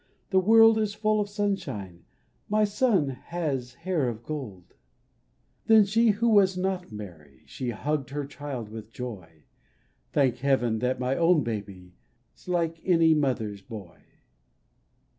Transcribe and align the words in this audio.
The 0.31 0.39
world 0.39 0.79
is 0.79 0.95
full 0.95 1.19
of 1.21 1.29
sunshine, 1.29 2.05
My 2.49 2.63
son 2.63 3.09
has 3.09 3.75
hair 3.75 4.09
of 4.09 4.23
gold!" 4.23 4.63
20 4.67 4.69
AT 4.73 4.73
NAZARETH 4.73 5.65
Then 5.67 5.85
she 5.85 6.09
who 6.09 6.29
was 6.29 6.57
not 6.57 6.91
Mary, 6.91 7.43
She 7.45 7.69
hugged 7.69 8.09
her 8.09 8.25
child 8.25 8.69
with 8.69 8.89
joy:" 8.91 9.43
Thank 10.11 10.37
heaven 10.37 10.79
that 10.79 10.99
my 10.99 11.15
own 11.15 11.43
baby 11.43 11.93
'S 12.35 12.47
like 12.47 12.81
any 12.83 13.13
mother's 13.13 13.61
boy 13.61 13.99